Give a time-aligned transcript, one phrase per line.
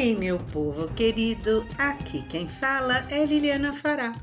[0.00, 4.14] Oi, meu povo querido, aqui quem fala é Liliana Fará.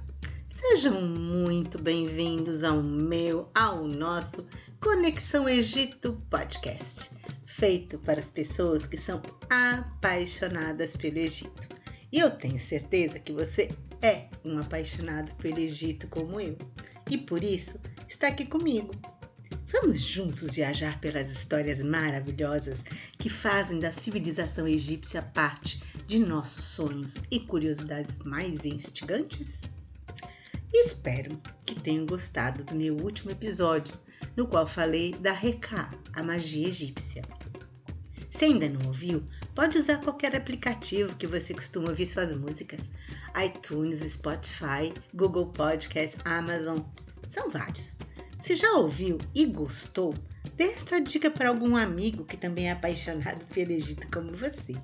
[0.49, 4.47] Sejam muito bem-vindos ao meu, ao nosso
[4.81, 7.11] Conexão Egito Podcast,
[7.45, 9.21] feito para as pessoas que são
[9.51, 11.69] apaixonadas pelo Egito.
[12.11, 13.69] E eu tenho certeza que você
[14.01, 16.57] é um apaixonado pelo Egito como eu,
[17.07, 18.89] e por isso está aqui comigo
[19.69, 22.85] Vamos juntos viajar pelas histórias maravilhosas
[23.17, 29.63] que fazem da civilização egípcia parte de nossos sonhos e curiosidades mais instigantes?
[30.73, 33.93] Espero que tenham gostado do meu último episódio,
[34.37, 37.23] no qual falei da Reká, a magia egípcia.
[38.29, 42.89] Se ainda não ouviu, pode usar qualquer aplicativo que você costuma ouvir suas músicas:
[43.43, 46.79] iTunes, Spotify, Google Podcasts, Amazon.
[47.27, 47.97] São vários.
[48.39, 50.13] Se já ouviu e gostou,
[50.55, 54.75] dê esta dica para algum amigo que também é apaixonado pelo Egito como você.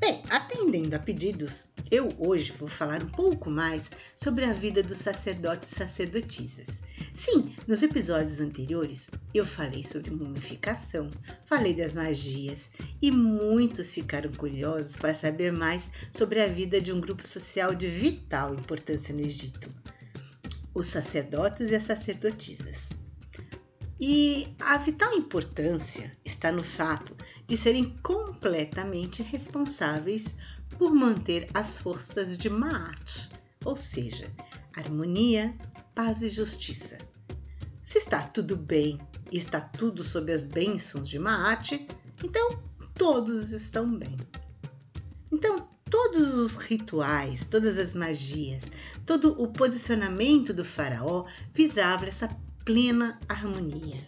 [0.00, 4.98] Bem, atendendo a pedidos, eu hoje vou falar um pouco mais sobre a vida dos
[4.98, 6.82] sacerdotes e sacerdotisas.
[7.14, 11.08] Sim, nos episódios anteriores eu falei sobre mumificação,
[11.46, 17.00] falei das magias e muitos ficaram curiosos para saber mais sobre a vida de um
[17.00, 19.70] grupo social de vital importância no Egito
[20.76, 22.90] os sacerdotes e as sacerdotisas.
[23.98, 30.36] E a vital importância está no fato de serem completamente responsáveis
[30.78, 33.30] por manter as forças de Maat,
[33.64, 34.30] ou seja,
[34.76, 35.56] harmonia,
[35.94, 36.98] paz e justiça.
[37.82, 39.00] Se está tudo bem
[39.32, 41.72] e está tudo sob as bênçãos de Maat,
[42.22, 42.62] então
[42.94, 44.14] todos estão bem.
[45.32, 48.70] Então, todos os rituais, todas as magias,
[49.04, 52.28] todo o posicionamento do faraó visava essa
[52.64, 54.06] plena harmonia.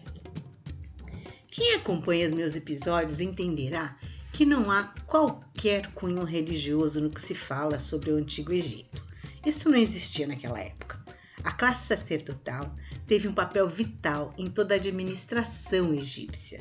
[1.51, 3.97] Quem acompanha os meus episódios entenderá
[4.33, 9.03] que não há qualquer cunho religioso no que se fala sobre o Antigo Egito.
[9.45, 11.03] Isso não existia naquela época.
[11.43, 12.75] A classe sacerdotal
[13.07, 16.61] teve um papel vital em toda a administração egípcia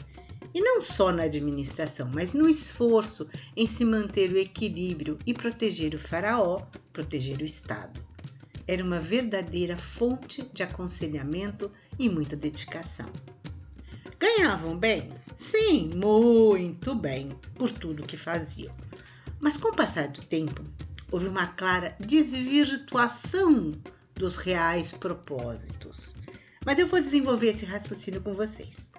[0.53, 5.93] e não só na administração, mas no esforço em se manter o equilíbrio e proteger
[5.93, 8.05] o faraó, proteger o Estado.
[8.67, 13.09] Era uma verdadeira fonte de aconselhamento e muita dedicação.
[14.19, 15.11] Ganhavam bem?
[15.35, 18.75] Sim, muito bem, por tudo que faziam.
[19.39, 20.65] Mas com o passar do tempo,
[21.11, 23.73] houve uma clara desvirtuação
[24.15, 26.15] dos reais propósitos.
[26.65, 28.91] Mas eu vou desenvolver esse raciocínio com vocês.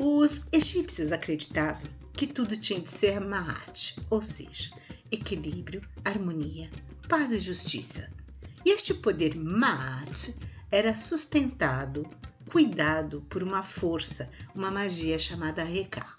[0.00, 1.82] Os egípcios acreditavam
[2.12, 4.70] que tudo tinha de ser Maat, ou seja,
[5.10, 6.70] equilíbrio, harmonia,
[7.08, 8.08] paz e justiça.
[8.64, 10.36] E este poder Maat
[10.70, 12.08] era sustentado,
[12.48, 16.14] cuidado por uma força, uma magia chamada Reká.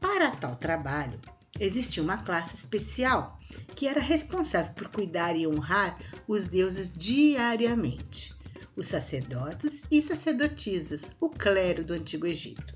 [0.00, 1.20] Para tal trabalho,
[1.58, 3.36] existia uma classe especial
[3.74, 5.98] que era responsável por cuidar e honrar
[6.28, 8.36] os deuses diariamente
[8.76, 12.75] os sacerdotes e sacerdotisas, o clero do Antigo Egito.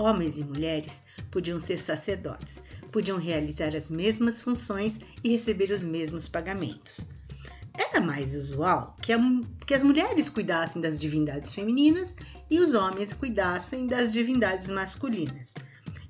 [0.00, 6.26] Homens e mulheres podiam ser sacerdotes, podiam realizar as mesmas funções e receber os mesmos
[6.26, 7.06] pagamentos.
[7.74, 9.18] Era mais usual que, a,
[9.66, 12.16] que as mulheres cuidassem das divindades femininas
[12.50, 15.52] e os homens cuidassem das divindades masculinas.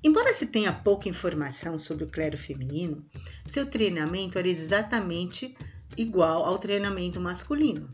[0.01, 3.05] Embora se tenha pouca informação sobre o clero feminino,
[3.45, 5.53] seu treinamento era exatamente
[5.97, 7.93] igual ao treinamento masculino.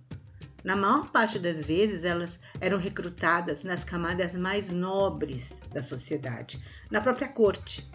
[0.68, 6.62] Na maior parte das vezes, elas eram recrutadas nas camadas mais nobres da sociedade,
[6.92, 7.90] na própria corte.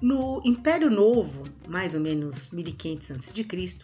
[0.00, 3.76] No Império Novo, mais ou menos 1500 a.C.,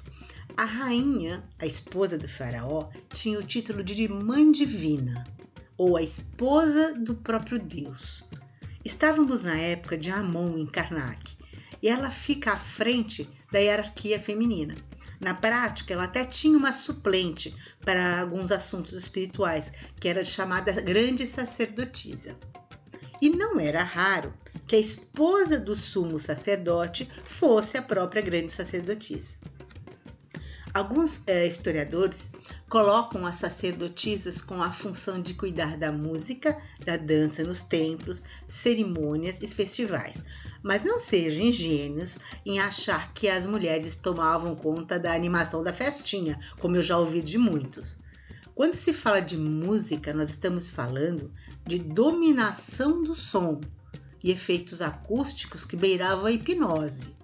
[0.56, 5.25] a rainha, a esposa do faraó, tinha o título de mãe divina,
[5.76, 8.31] ou a esposa do próprio Deus.
[8.85, 11.37] Estávamos na época de Amon em Karnak,
[11.82, 14.76] e ela fica à frente da hierarquia feminina.
[15.21, 17.55] Na prática, ela até tinha uma suplente
[17.85, 22.37] para alguns assuntos espirituais, que era chamada grande sacerdotisa.
[23.21, 24.35] E não era raro
[24.67, 29.37] que a esposa do sumo sacerdote fosse a própria grande sacerdotisa.
[30.75, 32.33] Alguns eh, historiadores
[32.69, 39.41] colocam as sacerdotisas com a função de cuidar da música, da dança nos templos, cerimônias
[39.41, 40.23] e festivais,
[40.67, 46.37] mas não sejam ingênuos em achar que as mulheres tomavam conta da animação da festinha,
[46.59, 47.97] como eu já ouvi de muitos.
[48.53, 51.33] Quando se fala de música, nós estamos falando
[51.65, 53.61] de dominação do som
[54.25, 57.15] e efeitos acústicos que beiravam a hipnose.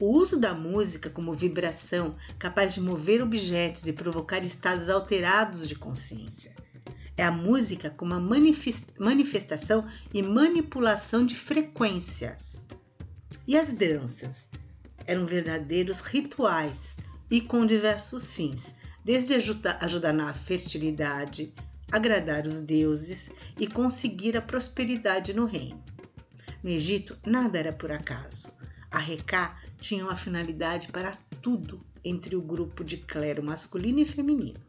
[0.00, 5.74] O uso da música como vibração capaz de mover objetos e provocar estados alterados de
[5.74, 6.56] consciência.
[7.18, 8.38] É a música como uma
[8.98, 12.66] manifestação e manipulação de frequências.
[13.48, 14.50] E as danças
[15.06, 16.98] eram verdadeiros rituais
[17.30, 21.54] e com diversos fins, desde ajudar, na fertilidade,
[21.90, 25.82] agradar os deuses e conseguir a prosperidade no reino.
[26.62, 28.48] No Egito, nada era por acaso.
[28.90, 34.60] A Recá tinha uma finalidade para tudo entre o grupo de clero masculino e feminino.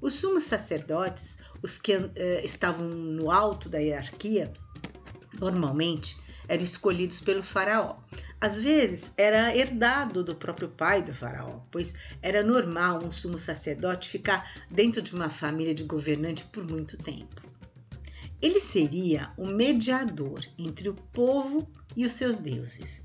[0.00, 2.12] Os sumos sacerdotes, os que uh,
[2.42, 4.52] estavam no alto da hierarquia,
[5.38, 6.16] normalmente
[6.48, 7.96] eram escolhidos pelo faraó.
[8.40, 14.08] Às vezes era herdado do próprio pai do faraó, pois era normal um sumo sacerdote
[14.08, 17.42] ficar dentro de uma família de governante por muito tempo.
[18.40, 23.04] Ele seria o mediador entre o povo e os seus deuses.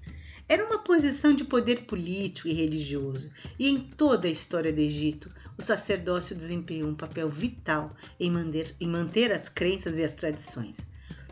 [0.50, 3.30] Era uma posição de poder político e religioso,
[3.60, 8.74] e em toda a história do Egito, o sacerdócio desempenhou um papel vital em manter,
[8.80, 10.88] em manter as crenças e as tradições.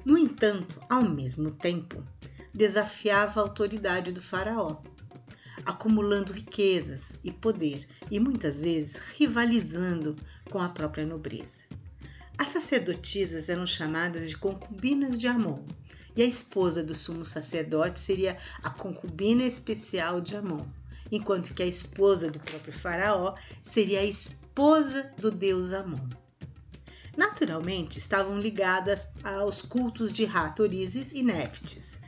[0.05, 2.05] No entanto, ao mesmo tempo,
[2.53, 4.83] desafiava a autoridade do faraó,
[5.65, 10.15] acumulando riquezas e poder e muitas vezes rivalizando
[10.51, 11.63] com a própria nobreza.
[12.37, 15.65] As sacerdotisas eram chamadas de concubinas de Amon,
[16.15, 20.67] e a esposa do sumo sacerdote seria a concubina especial de Amon,
[21.11, 26.24] enquanto que a esposa do próprio faraó seria a esposa do deus Amon.
[27.15, 31.99] Naturalmente, estavam ligadas aos cultos de Ratorizes e Neftes.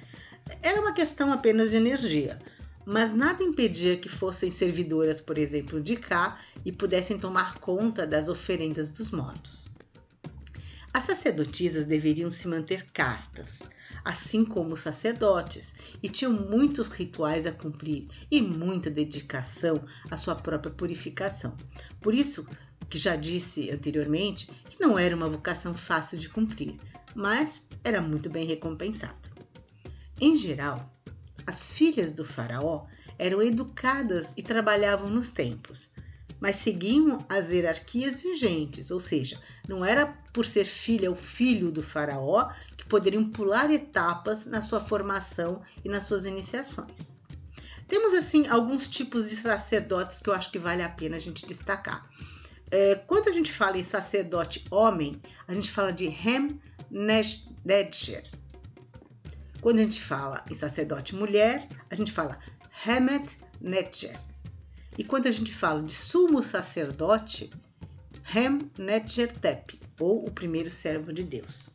[0.62, 2.39] Era uma questão apenas de energia,
[2.86, 8.30] mas nada impedia que fossem servidoras, por exemplo, de Cá e pudessem tomar conta das
[8.30, 9.65] oferendas dos mortos.
[10.94, 13.63] As sacerdotisas deveriam se manter castas,
[14.03, 20.33] assim como os sacerdotes, e tinham muitos rituais a cumprir e muita dedicação à sua
[20.33, 21.56] própria purificação.
[22.01, 22.48] Por isso,
[22.89, 26.75] que já disse anteriormente, que não era uma vocação fácil de cumprir,
[27.16, 29.16] mas era muito bem recompensada.
[30.19, 30.92] Em geral,
[31.45, 32.86] as filhas do faraó
[33.18, 35.92] eram educadas e trabalhavam nos templos,
[36.39, 41.81] mas seguiam as hierarquias vigentes, ou seja, não era por ser filha ou filho do
[41.81, 47.18] faraó que poderiam pular etapas na sua formação e nas suas iniciações.
[47.88, 51.45] Temos assim alguns tipos de sacerdotes que eu acho que vale a pena a gente
[51.45, 52.07] destacar.
[52.69, 56.60] É, quando a gente fala em sacerdote homem, a gente fala de Hem
[56.92, 58.24] Nedger.
[59.62, 62.38] Quando a gente fala em sacerdote mulher, a gente fala
[62.86, 64.19] Hemet Netcher.
[64.98, 67.52] E quando a gente fala de sumo sacerdote,
[68.36, 71.70] Hem Netchertep, ou o primeiro servo de Deus.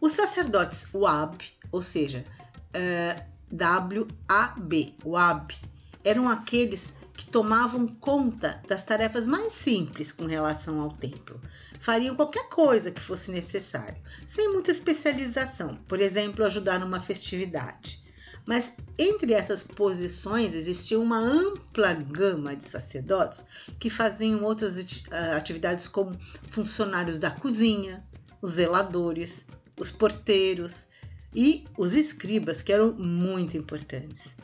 [0.00, 5.54] Os sacerdotes Wab, ou seja, uh, eh, W-A-B, Wab,
[6.02, 11.40] eram aqueles que tomavam conta das tarefas mais simples com relação ao templo.
[11.78, 13.96] Fariam qualquer coisa que fosse necessário,
[14.26, 18.02] sem muita especialização, por exemplo, ajudar numa festividade.
[18.46, 23.46] Mas entre essas posições existia uma ampla gama de sacerdotes
[23.78, 24.76] que faziam outras
[25.10, 26.16] ah, atividades como
[26.48, 28.04] funcionários da cozinha,
[28.42, 29.46] os zeladores,
[29.78, 30.88] os porteiros
[31.34, 34.36] e os escribas, que eram muito importantes.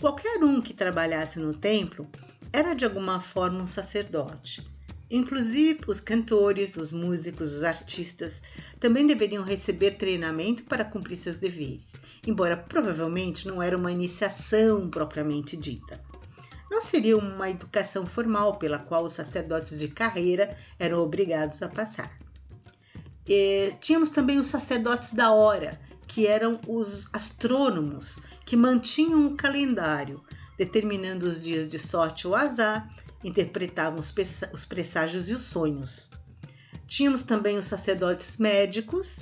[0.00, 2.08] Qualquer um que trabalhasse no templo
[2.52, 4.66] era de alguma forma um sacerdote.
[5.10, 8.40] Inclusive, os cantores, os músicos, os artistas
[8.80, 11.96] também deveriam receber treinamento para cumprir seus deveres,
[12.26, 16.00] embora provavelmente não era uma iniciação propriamente dita.
[16.70, 22.18] Não seria uma educação formal pela qual os sacerdotes de carreira eram obrigados a passar.
[23.28, 30.22] E tínhamos também os sacerdotes da hora, que eram os astrônomos que mantinham o calendário,
[30.56, 32.88] determinando os dias de sorte ou azar
[33.24, 36.08] interpretavam os presságios e os sonhos.
[36.86, 39.20] Tínhamos também os sacerdotes médicos,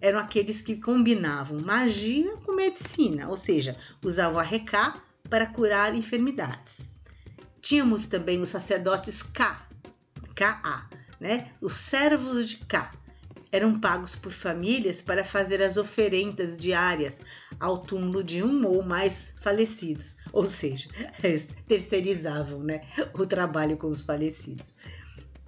[0.00, 6.92] eram aqueles que combinavam magia com medicina, ou seja, usavam a recá para curar enfermidades.
[7.60, 9.66] Tínhamos também os sacerdotes K,
[10.34, 11.50] KA, né?
[11.60, 12.92] Os servos de K,
[13.50, 17.20] eram pagos por famílias para fazer as oferendas diárias
[17.60, 20.88] ao túmulo de um ou mais falecidos, ou seja,
[21.22, 22.82] eles terceirizavam né,
[23.14, 24.74] o trabalho com os falecidos.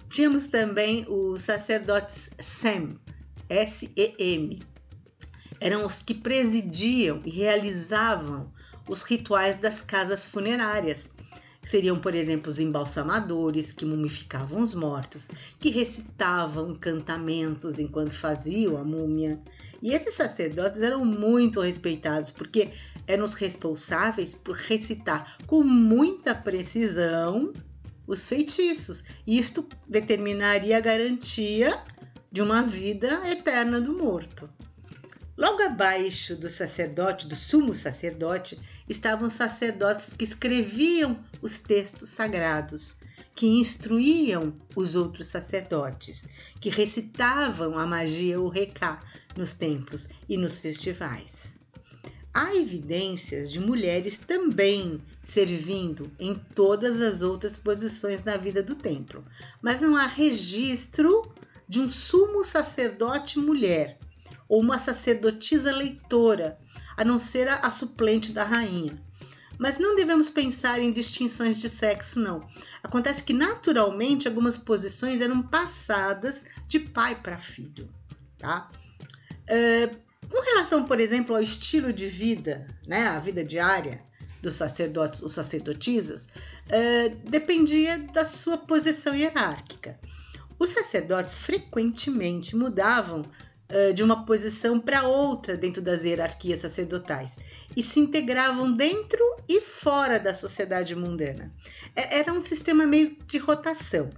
[0.09, 2.99] Tínhamos também os sacerdotes SEM,
[3.49, 4.61] S-E-M.
[5.59, 8.51] Eram os que presidiam e realizavam
[8.89, 11.11] os rituais das casas funerárias,
[11.63, 18.83] Seriam, por exemplo, os embalsamadores que mumificavam os mortos, que recitavam encantamentos enquanto faziam a
[18.83, 19.39] múmia.
[19.81, 22.69] E esses sacerdotes eram muito respeitados porque
[23.07, 27.51] eram os responsáveis por recitar com muita precisão
[28.05, 29.03] os feitiços.
[29.25, 31.81] E isto determinaria a garantia
[32.31, 34.49] de uma vida eterna do morto.
[35.37, 42.97] Logo abaixo do sacerdote, do sumo sacerdote, estavam sacerdotes que escreviam os textos sagrados,
[43.41, 46.25] que instruíam os outros sacerdotes,
[46.59, 49.03] que recitavam a magia ou recá
[49.35, 51.57] nos templos e nos festivais.
[52.31, 59.25] Há evidências de mulheres também servindo em todas as outras posições na vida do templo,
[59.59, 61.33] mas não há registro
[61.67, 63.97] de um sumo sacerdote mulher
[64.47, 66.59] ou uma sacerdotisa leitora,
[66.95, 69.01] a não ser a, a suplente da rainha.
[69.61, 72.47] Mas não devemos pensar em distinções de sexo, não.
[72.81, 77.87] Acontece que naturalmente algumas posições eram passadas de pai para filho,
[78.39, 78.71] tá?
[79.43, 79.95] Uh,
[80.27, 84.03] com relação, por exemplo, ao estilo de vida, né, a vida diária
[84.41, 89.99] dos sacerdotes ou sacerdotisas, uh, dependia da sua posição hierárquica.
[90.57, 93.29] Os sacerdotes frequentemente mudavam
[93.93, 97.37] de uma posição para outra dentro das hierarquias sacerdotais
[97.75, 101.53] e se integravam dentro e fora da sociedade mundana.
[101.95, 104.09] É, era um sistema meio de rotação.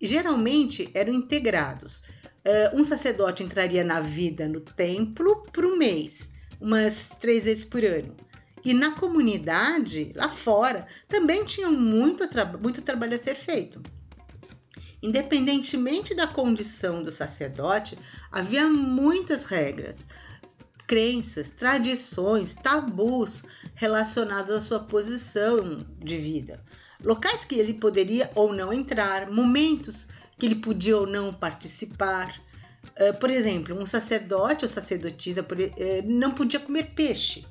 [0.00, 2.02] Geralmente eram integrados.
[2.74, 8.14] Um sacerdote entraria na vida no templo por um mês, umas três vezes por ano.
[8.64, 13.82] E na comunidade, lá fora, também tinham muito, tra muito trabalho a ser feito.
[15.02, 17.98] Independentemente da condição do sacerdote,
[18.32, 20.08] havia muitas regras,
[20.86, 26.60] crenças, tradições, tabus relacionados à sua posição de vida.
[27.04, 32.42] Locais que ele poderia ou não entrar, momentos que ele podia ou não participar.
[32.96, 37.44] Eh, por exemplo, um sacerdote ou sacerdotisa eh, não podia comer peixe,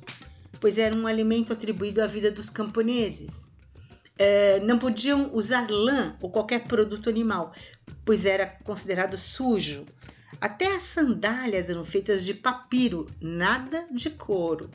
[0.60, 3.48] pois era um alimento atribuído à vida dos camponeses
[4.18, 7.54] é, não podiam usar lã ou qualquer produto animal,
[8.04, 9.86] pois era considerado sujo.
[10.40, 14.70] Até as sandálias eram feitas de papiro, nada de couro.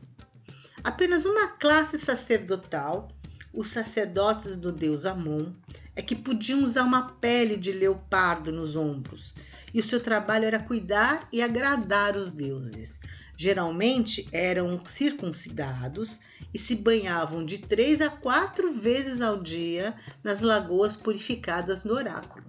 [0.83, 3.09] Apenas uma classe sacerdotal,
[3.53, 5.53] os sacerdotes do deus Amon,
[5.95, 9.35] é que podiam usar uma pele de leopardo nos ombros,
[9.75, 13.01] e o seu trabalho era cuidar e agradar os deuses.
[13.43, 16.21] Geralmente eram circuncidados
[16.53, 22.45] e se banhavam de três a quatro vezes ao dia nas lagoas purificadas no oráculo.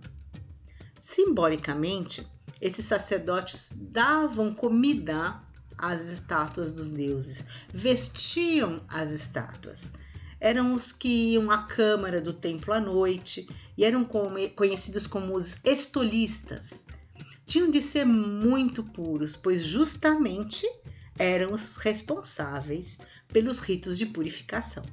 [1.00, 2.28] Simbolicamente,
[2.60, 5.42] esses sacerdotes davam comida
[5.78, 9.94] às estátuas dos deuses, vestiam as estátuas.
[10.42, 15.56] Eram os que iam à câmara do templo à noite e eram conhecidos como os
[15.64, 16.84] estolistas
[17.52, 20.66] tinham de ser muito puros, pois justamente
[21.20, 24.86] eram os responsáveis pelos ritos de purificação.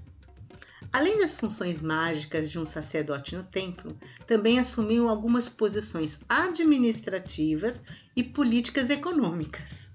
[0.92, 3.96] Além das funções mágicas de um sacerdote no templo,
[4.26, 7.80] também assumiam algumas posições administrativas
[8.16, 9.92] e políticas econômicas.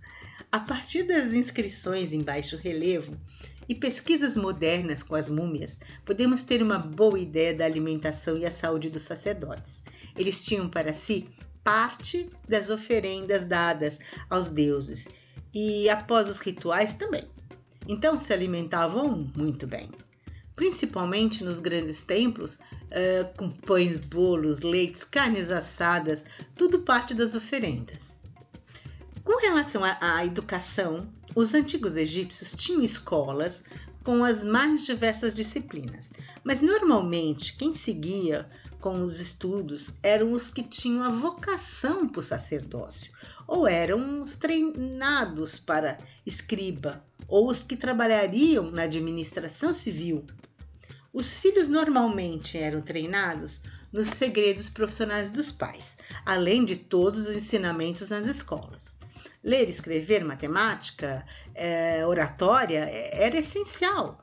[0.50, 3.20] A partir das inscrições em baixo relevo
[3.68, 8.52] e pesquisas modernas com as múmias, podemos ter uma boa ideia da alimentação e a
[8.52, 9.84] saúde dos sacerdotes.
[10.16, 11.28] Eles tinham para si
[11.64, 15.08] parte das oferendas dadas aos deuses
[15.54, 17.28] e após os rituais também.
[17.88, 19.90] Então se alimentavam muito bem,
[20.56, 28.18] principalmente nos grandes templos, uh, com pães, bolos, leites, carnes assadas, tudo parte das oferendas.
[29.24, 33.64] Com relação à, educação, os antigos egípcios tinham escolas
[34.04, 36.12] com as mais diversas disciplinas,
[36.44, 38.50] mas normalmente quem seguia
[38.84, 43.14] com os estudos eram os que tinham a vocação para o sacerdócio,
[43.48, 50.26] ou eram os treinados para escriba, ou os que trabalhariam na administração civil.
[51.14, 58.10] Os filhos normalmente eram treinados nos segredos profissionais dos pais, além de todos os ensinamentos
[58.10, 58.98] nas escolas.
[59.42, 61.26] Ler, escrever, matemática,
[61.56, 64.20] é, oratória é, era essencial,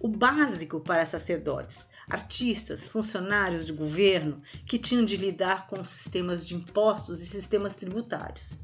[0.00, 6.54] o básico para sacerdotes, artistas, funcionários de governo que tinham de lidar com sistemas de
[6.54, 8.58] impostos e sistemas tributários.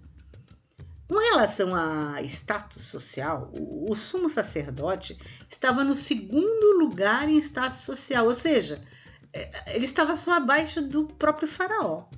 [1.09, 5.17] Com relação a status social, o, sumo sacerdote
[5.49, 8.83] estava no segundo lugar em status social, ou seja,
[9.33, 12.09] é, ele estava só abaixo do próprio faraó.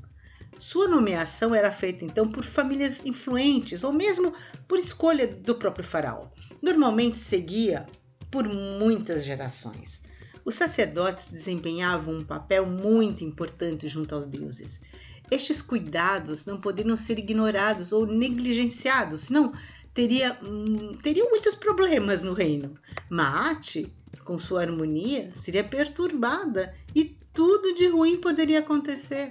[0.57, 4.33] Sua nomeação era feita então por famílias influentes ou mesmo
[4.67, 6.29] por escolha do próprio faraó.
[6.63, 7.87] Normalmente seguia
[8.31, 10.08] por muitas gerações.
[10.49, 14.81] Os sacerdotes desempenhavam um papel muito importante junto aos deuses.
[15.31, 19.53] Estes cuidados não poderiam ser ignorados ou negligenciados, senão
[19.93, 20.39] teria,
[21.03, 22.79] teriam muitos problemas no reino.
[23.11, 23.93] Maat,
[24.25, 29.31] com sua harmonia, seria perturbada e tudo de ruim poderia acontecer.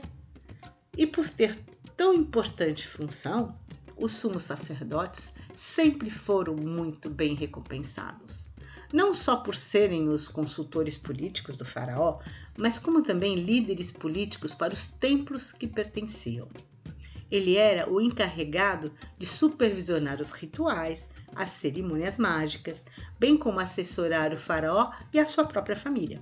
[0.96, 1.58] E por ter
[1.96, 3.58] tão importante função,
[3.98, 8.50] os sumos sacerdotes sempre foram muito bem recompensados.
[8.92, 12.20] Não só por serem os consultores políticos do Faraó,
[12.58, 16.48] mas como também líderes políticos para os templos que pertenciam.
[17.30, 22.86] Ele era o encarregado de supervisionar os rituais, as cerimônias mágicas,
[23.20, 26.22] bem como assessorar o faraó e a sua própria família.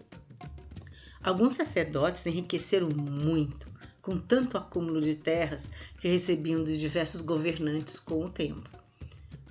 [1.24, 3.68] Alguns sacerdotes enriqueceram muito
[4.02, 8.70] com tanto acúmulo de terras que recebiam de diversos governantes com o tempo.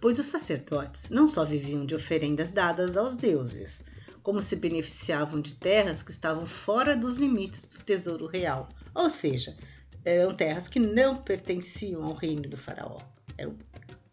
[0.04, 3.84] Pois os sacerdotes não só viviam de oferendas dadas aos deuses,
[4.22, 9.56] como se beneficiavam de terras que estavam fora dos limites do tesouro real, ou seja,
[10.04, 12.98] eram terras que não pertenciam ao reino do faraó,
[13.38, 13.56] eram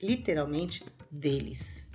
[0.02, 0.82] literalmente
[1.12, 1.90] deles.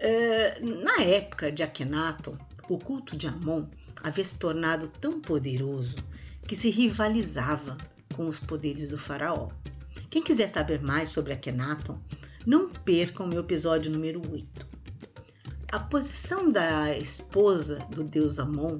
[0.00, 2.36] Uh, na época de Akhenaton,
[2.68, 3.68] o culto de Amon
[4.02, 5.94] havia se tornado tão poderoso
[6.48, 7.78] que se rivalizava
[8.16, 9.50] com os poderes do faraó.
[10.10, 12.02] Quem quiser saber mais sobre Akhenaton,
[12.46, 14.66] não perca o meu episódio número 8.
[15.72, 18.78] A posição da esposa do deus Amon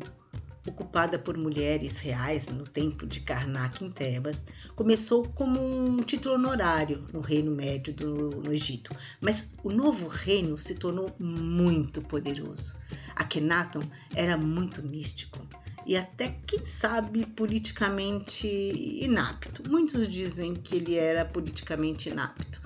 [0.67, 7.07] ocupada por mulheres reais no templo de Karnak em Tebas, começou como um título honorário
[7.13, 12.77] no Reino Médio do, no Egito, mas o novo reino se tornou muito poderoso.
[13.17, 13.83] Akhenaton
[14.15, 15.39] era muito místico
[15.85, 19.69] e até, quem sabe, politicamente inapto.
[19.69, 22.62] Muitos dizem que ele era politicamente inapto,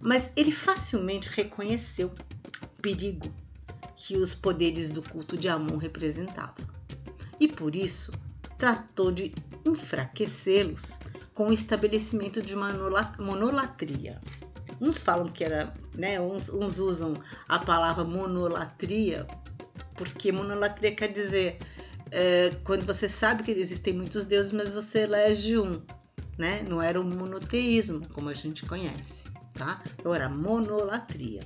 [0.00, 2.08] mas ele facilmente reconheceu
[2.62, 3.32] o perigo
[3.96, 6.66] que os poderes do culto de Amon representavam
[7.40, 8.12] e por isso
[8.56, 9.34] tratou de
[9.64, 10.98] enfraquecê-los
[11.34, 12.72] com o estabelecimento de uma
[13.18, 14.20] monolatria.
[14.80, 19.26] Uns falam que era, né, uns, uns usam a palavra monolatria
[19.98, 21.58] porque monolatria quer dizer
[22.10, 25.82] é, quando você sabe que existem muitos deuses, mas você elege um,
[26.38, 26.62] né?
[26.62, 29.24] Não era o monoteísmo como a gente conhece,
[29.58, 29.82] tá?
[29.98, 31.40] Então era monolatria.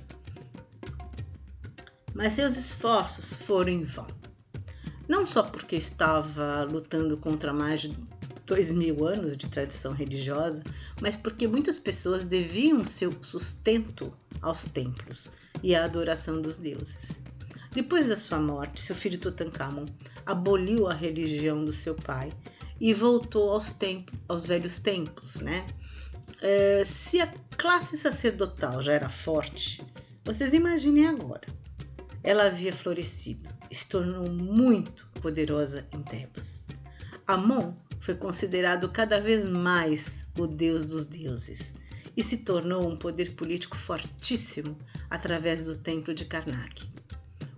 [2.13, 4.07] Mas seus esforços foram em vão
[5.07, 7.97] não só porque estava lutando contra mais de
[8.45, 10.63] dois mil anos de tradição religiosa,
[11.01, 15.29] mas porque muitas pessoas deviam seu sustento aos templos
[15.61, 17.23] e à adoração dos deuses.
[17.71, 19.85] Depois da sua morte, seu filho Tutankhamon
[20.25, 22.31] aboliu a religião do seu pai
[22.79, 23.75] e voltou aos,
[24.27, 25.65] aos velhos templos, né?
[26.43, 29.83] É, se a classe sacerdotal já era forte,
[30.23, 31.47] vocês imaginem agora.
[32.21, 36.67] Ela havia florescido se tornou muito poderosa em Tebas.
[37.25, 41.73] Amon foi considerado cada vez mais o deus dos deuses
[42.15, 44.77] e se tornou um poder político fortíssimo
[45.09, 46.87] através do templo de Karnak.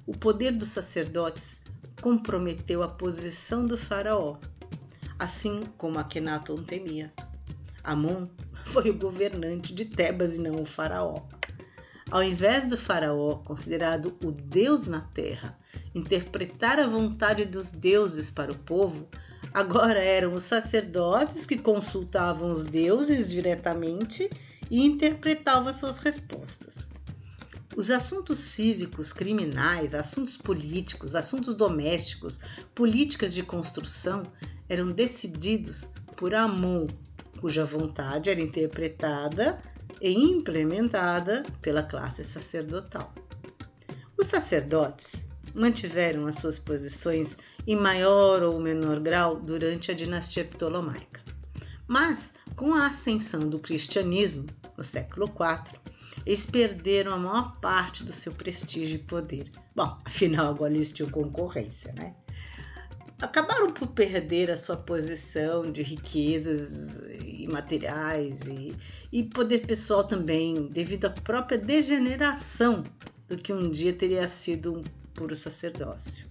[0.05, 1.63] O poder dos sacerdotes
[2.01, 4.37] comprometeu a posição do faraó,
[5.19, 7.11] assim como Akhenaton temia.
[7.83, 8.27] Amon
[8.75, 11.21] foi o governante de Tebas e não o faraó.
[12.09, 15.57] Ao invés do faraó, considerado o deus na terra,
[15.93, 19.07] interpretar a vontade dos deuses para o povo,
[19.53, 24.29] agora eram os sacerdotes que consultavam os deuses diretamente
[24.69, 26.91] e interpretavam suas respostas.
[27.75, 32.39] Os assuntos cívicos, criminais, assuntos políticos, assuntos domésticos,
[32.73, 34.31] políticas de construção
[34.69, 36.87] eram decididos por Amon,
[37.39, 39.61] cuja vontade era interpretada
[40.01, 43.13] e implementada pela classe sacerdotal.
[44.17, 51.21] Os sacerdotes mantiveram as suas posições em maior ou menor grau durante a dinastia ptolomaica.
[51.87, 55.79] Mas, com a ascensão do cristianismo no século IV,
[56.25, 59.51] eles perderam a maior parte do seu prestígio e poder.
[59.75, 62.15] Bom, afinal, agora eles tinham concorrência, né?
[63.21, 68.75] Acabaram por perder a sua posição de riquezas e materiais e,
[69.11, 72.83] e poder pessoal também, devido à própria degeneração
[73.27, 76.27] do que um dia teria sido um puro sacerdócio.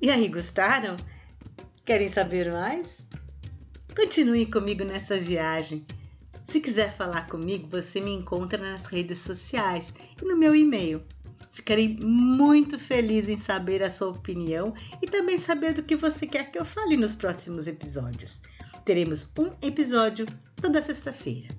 [0.00, 0.96] E aí, gostaram?
[1.84, 3.06] Querem saber mais?
[3.94, 5.86] Continue comigo nessa viagem.
[6.44, 11.02] Se quiser falar comigo, você me encontra nas redes sociais e no meu e-mail.
[11.52, 16.50] Ficarei muito feliz em saber a sua opinião e também saber do que você quer
[16.50, 18.42] que eu fale nos próximos episódios.
[18.86, 20.24] Teremos um episódio
[20.56, 21.54] toda sexta-feira.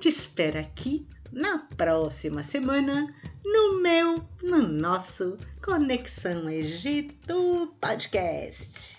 [0.00, 3.14] Te espero aqui na próxima semana
[3.44, 8.97] no meu, no nosso Conexão Egito Podcast.